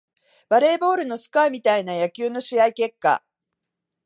[0.49, 3.23] バレーボールのスコアみたいな野球の試合結果